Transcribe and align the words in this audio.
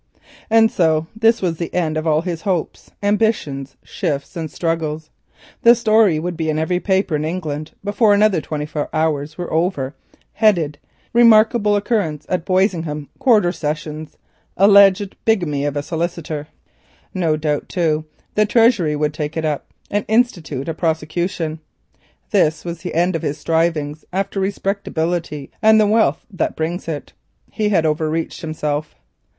And 0.49 0.71
so 0.71 1.05
this 1.15 1.43
was 1.43 1.57
the 1.57 1.71
end 1.75 1.95
of 1.95 2.07
all 2.07 2.21
his 2.21 2.41
hopes, 2.41 2.89
ambitions, 3.03 3.77
shifts 3.83 4.35
and 4.35 4.49
struggles! 4.49 5.11
The 5.61 5.75
story 5.75 6.17
would 6.17 6.35
be 6.35 6.49
in 6.49 6.57
every 6.57 6.79
paper 6.79 7.15
in 7.15 7.23
England 7.23 7.73
before 7.83 8.11
another 8.11 8.41
twenty 8.41 8.65
four 8.65 8.89
hours 8.93 9.37
were 9.37 9.53
over, 9.53 9.93
headed, 10.33 10.79
"Remarkable 11.13 11.75
occurrence 11.75 12.25
at 12.29 12.45
Boisingham 12.47 13.09
Quarter 13.19 13.51
Sessions.—Alleged 13.51 15.17
bigamy 15.23 15.65
of 15.65 15.77
a 15.77 15.83
solicitor." 15.83 16.47
No 17.13 17.35
doubt, 17.37 17.69
too, 17.69 18.05
the 18.33 18.47
Treasury 18.47 18.95
would 18.95 19.13
take 19.13 19.37
it 19.37 19.45
up 19.45 19.67
and 19.91 20.03
institute 20.07 20.67
a 20.67 20.73
prosecution. 20.73 21.59
This 22.31 22.65
was 22.65 22.79
the 22.79 22.95
end 22.95 23.15
of 23.15 23.21
his 23.21 23.37
strivings 23.37 24.03
after 24.11 24.39
respectability 24.39 25.51
and 25.61 25.79
the 25.79 25.85
wealth 25.85 26.25
that 26.31 26.55
brings 26.55 26.87
it. 26.87 27.13
He 27.51 27.69
had 27.69 27.85
overreached 27.85 28.41
himself. 28.41 28.95